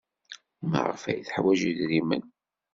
[0.69, 2.23] Maɣef ay teḥwaj idirmen?